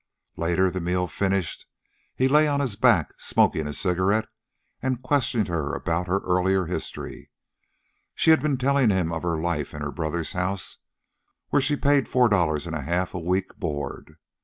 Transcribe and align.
Later, 0.35 0.71
the 0.71 0.81
meal 0.81 1.05
finished, 1.05 1.67
he 2.15 2.27
lay 2.27 2.47
on 2.47 2.59
his 2.59 2.75
back, 2.75 3.13
smoking 3.19 3.67
a 3.67 3.71
cigarette, 3.75 4.25
and 4.81 5.03
questioned 5.03 5.47
her 5.47 5.75
about 5.75 6.07
her 6.07 6.21
earlier 6.21 6.65
history. 6.65 7.29
She 8.15 8.31
had 8.31 8.41
been 8.41 8.57
telling 8.57 8.89
him 8.89 9.13
of 9.13 9.21
her 9.21 9.39
life 9.39 9.75
in 9.75 9.81
her 9.83 9.91
brother's 9.91 10.31
house, 10.33 10.77
where 11.49 11.61
she 11.61 11.75
paid 11.75 12.07
four 12.09 12.29
dollars 12.29 12.65
and 12.65 12.75
a 12.75 12.81
half 12.81 13.13
a 13.13 13.19
week 13.19 13.57
board. 13.59 14.17